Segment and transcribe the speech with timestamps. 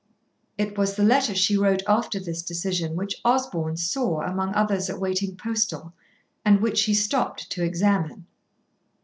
[0.57, 5.35] It was the letter she wrote after this decision which Osborn saw among others awaiting
[5.37, 5.93] postal,
[6.43, 8.25] and which he stopped to examine.